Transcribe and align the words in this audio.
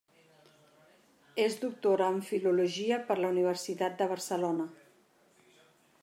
És 1.43 1.57
doctora 1.65 2.07
en 2.13 2.17
Filologia 2.29 2.99
per 3.11 3.17
la 3.19 3.29
Universitat 3.35 3.97
de 4.01 4.11
Barcelona. 4.13 4.65